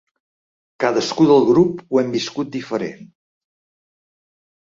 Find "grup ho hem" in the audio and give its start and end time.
1.49-2.09